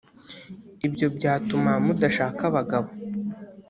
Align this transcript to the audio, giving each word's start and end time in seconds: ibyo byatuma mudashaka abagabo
ibyo 0.87 1.07
byatuma 1.17 1.71
mudashaka 1.85 2.41
abagabo 2.49 2.89